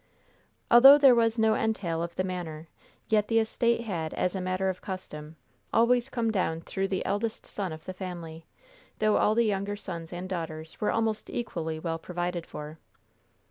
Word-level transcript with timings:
Although 0.71 0.97
there 0.97 1.13
was 1.13 1.37
no 1.37 1.53
entail 1.53 2.01
of 2.01 2.15
the 2.15 2.23
manor, 2.23 2.67
yet 3.07 3.27
the 3.27 3.37
estate 3.37 3.81
had, 3.81 4.15
as 4.15 4.33
a 4.33 4.41
matter 4.41 4.67
of 4.67 4.81
custom, 4.81 5.35
always 5.71 6.09
come 6.09 6.31
down 6.31 6.61
through 6.61 6.87
the 6.87 7.05
eldest 7.05 7.45
son 7.45 7.71
of 7.71 7.85
the 7.85 7.93
family, 7.93 8.47
though 8.97 9.17
all 9.17 9.35
the 9.35 9.45
younger 9.45 9.75
sons 9.75 10.11
and 10.11 10.27
daughters 10.27 10.81
were 10.81 10.89
almost 10.91 11.29
equally 11.29 11.77
well 11.77 11.99
provided 11.99 12.47
for. 12.47 12.79